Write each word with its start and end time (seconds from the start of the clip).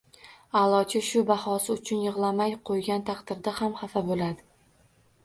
Aʼlochi 0.59 1.01
shu 1.07 1.19
bahosi 1.31 1.69
uchun 1.75 2.01
yig‘lamay 2.05 2.55
qo‘ygan 2.71 3.05
taqdirida 3.11 3.55
ham 3.61 3.77
xafa 3.83 4.05
bo‘ladi 4.09 4.43